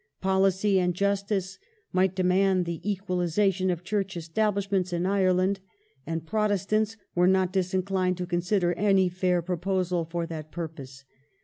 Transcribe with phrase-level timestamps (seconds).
[0.19, 1.59] Policy and justice
[1.93, 5.59] might demand the equalization of Church Establishments in Ireland,
[6.07, 11.03] and Protestants were not disinclined to consider any fair proposal for that purpose.